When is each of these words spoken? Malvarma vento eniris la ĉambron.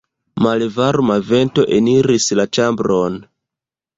Malvarma 0.43 1.17
vento 1.27 1.65
eniris 1.77 2.27
la 2.39 2.45
ĉambron. 2.59 3.21